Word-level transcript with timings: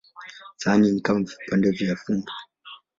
Sahani 0.57 0.91
ni 0.91 1.01
kama 1.01 1.19
vipande 1.21 1.69
vya 1.71 1.95
fumbo. 1.95 2.31